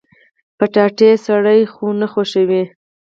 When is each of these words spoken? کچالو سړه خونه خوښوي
کچالو 0.57 1.09
سړه 1.25 1.53
خونه 1.73 2.05
خوښوي 2.13 2.63